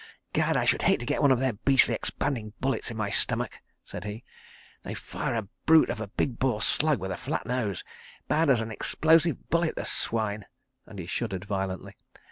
"Gad! 0.33 0.57
I 0.57 0.65
should 0.65 0.81
hate 0.81 0.99
to 1.01 1.05
get 1.05 1.21
one 1.21 1.31
of 1.31 1.37
their 1.39 1.53
beastly 1.53 1.93
expanding 1.93 2.53
bullets 2.59 2.89
in 2.89 2.97
my 2.97 3.11
stomach," 3.11 3.59
said 3.85 4.03
he. 4.03 4.23
"They 4.81 4.95
fire 4.95 5.35
a 5.35 5.47
brute 5.67 5.91
of 5.91 5.99
a 6.01 6.07
big 6.07 6.39
bore 6.39 6.63
slug 6.63 6.97
with 6.99 7.11
a 7.11 7.17
flat 7.17 7.45
nose. 7.45 7.83
Bad 8.27 8.49
as 8.49 8.61
an 8.61 8.71
explosive 8.71 9.51
bullet, 9.51 9.75
the 9.75 9.85
swine," 9.85 10.47
and 10.87 10.97
he 10.97 11.05
shuddered 11.05 11.45
violently. 11.45 11.93